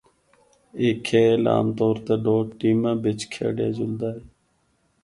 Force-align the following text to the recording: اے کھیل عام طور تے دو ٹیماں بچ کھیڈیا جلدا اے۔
اے 0.79 0.87
کھیل 1.05 1.43
عام 1.51 1.67
طور 1.77 1.95
تے 2.05 2.15
دو 2.25 2.35
ٹیماں 2.57 2.95
بچ 3.03 3.19
کھیڈیا 3.31 3.69
جلدا 3.77 4.07
اے۔ 4.15 4.21